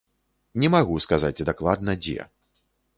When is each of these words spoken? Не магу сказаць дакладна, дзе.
Не 0.63 0.71
магу 0.77 0.95
сказаць 1.07 1.45
дакладна, 1.53 1.91
дзе. 2.05 2.21